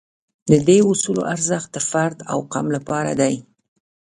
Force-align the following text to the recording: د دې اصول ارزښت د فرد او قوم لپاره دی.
د 0.51 0.53
دې 0.67 0.79
اصول 0.91 1.19
ارزښت 1.33 1.69
د 1.73 1.77
فرد 1.89 2.17
او 2.31 2.39
قوم 2.53 2.67
لپاره 2.75 3.11
دی. 3.21 3.35